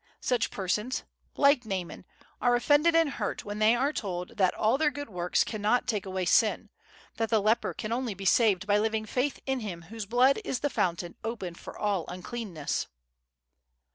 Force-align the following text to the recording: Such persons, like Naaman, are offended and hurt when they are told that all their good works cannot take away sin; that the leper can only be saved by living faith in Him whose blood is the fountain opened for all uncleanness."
Such 0.21 0.49
persons, 0.49 1.03
like 1.37 1.63
Naaman, 1.63 2.05
are 2.41 2.55
offended 2.55 2.95
and 2.95 3.07
hurt 3.07 3.45
when 3.45 3.59
they 3.59 3.75
are 3.75 3.93
told 3.93 4.35
that 4.37 4.55
all 4.55 4.79
their 4.79 4.89
good 4.89 5.09
works 5.11 5.43
cannot 5.43 5.85
take 5.87 6.07
away 6.07 6.25
sin; 6.25 6.71
that 7.17 7.29
the 7.29 7.39
leper 7.39 7.75
can 7.75 7.91
only 7.91 8.15
be 8.15 8.25
saved 8.25 8.65
by 8.65 8.79
living 8.79 9.05
faith 9.05 9.39
in 9.45 9.59
Him 9.59 9.83
whose 9.93 10.07
blood 10.07 10.39
is 10.43 10.61
the 10.61 10.71
fountain 10.71 11.17
opened 11.23 11.59
for 11.59 11.77
all 11.77 12.05
uncleanness." 12.07 12.87